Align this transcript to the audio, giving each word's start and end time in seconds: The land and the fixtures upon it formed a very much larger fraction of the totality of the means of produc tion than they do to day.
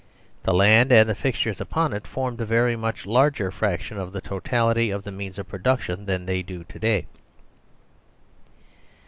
The 0.41 0.53
land 0.55 0.91
and 0.91 1.07
the 1.07 1.13
fixtures 1.13 1.61
upon 1.61 1.93
it 1.93 2.07
formed 2.07 2.41
a 2.41 2.45
very 2.47 2.75
much 2.75 3.05
larger 3.05 3.51
fraction 3.51 3.99
of 3.99 4.11
the 4.13 4.19
totality 4.19 4.89
of 4.89 5.03
the 5.03 5.11
means 5.11 5.37
of 5.37 5.47
produc 5.47 5.81
tion 5.81 6.07
than 6.07 6.25
they 6.25 6.41
do 6.41 6.63
to 6.63 6.79
day. 6.79 7.05